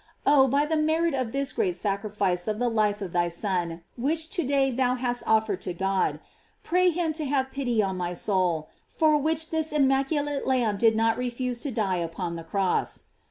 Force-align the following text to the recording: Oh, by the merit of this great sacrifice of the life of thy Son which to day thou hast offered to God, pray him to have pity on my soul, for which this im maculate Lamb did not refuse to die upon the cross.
Oh, 0.25 0.47
by 0.47 0.65
the 0.65 0.77
merit 0.77 1.13
of 1.13 1.31
this 1.31 1.53
great 1.53 1.75
sacrifice 1.75 2.47
of 2.47 2.57
the 2.57 2.69
life 2.69 3.03
of 3.03 3.11
thy 3.13 3.29
Son 3.29 3.83
which 3.95 4.31
to 4.31 4.41
day 4.43 4.71
thou 4.71 4.95
hast 4.95 5.21
offered 5.27 5.61
to 5.61 5.73
God, 5.75 6.19
pray 6.63 6.89
him 6.89 7.13
to 7.13 7.25
have 7.25 7.51
pity 7.51 7.83
on 7.83 7.97
my 7.97 8.15
soul, 8.15 8.69
for 8.87 9.15
which 9.19 9.51
this 9.51 9.71
im 9.71 9.87
maculate 9.87 10.47
Lamb 10.47 10.77
did 10.77 10.95
not 10.95 11.19
refuse 11.19 11.61
to 11.61 11.69
die 11.71 11.97
upon 11.97 12.35
the 12.35 12.43
cross. 12.43 13.03